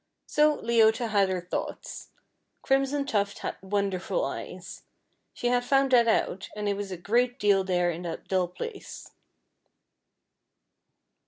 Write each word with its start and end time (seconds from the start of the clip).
So 0.25 0.57
Leota 0.63 1.09
had 1.09 1.29
her 1.29 1.41
thoughts. 1.41 2.09
Crimson 2.63 3.05
Tuft 3.05 3.37
had 3.45 3.57
wonderful 3.61 4.25
eyes. 4.25 4.81
She 5.31 5.45
had 5.49 5.63
found 5.63 5.91
that 5.91 6.07
out, 6.07 6.49
and 6.55 6.67
it 6.67 6.73
was 6.73 6.89
a 6.89 6.97
great 6.97 7.37
deal 7.37 7.63
there 7.63 7.91
in 7.91 8.01
that 8.01 8.27
dull 8.27 8.47
place. 8.47 9.11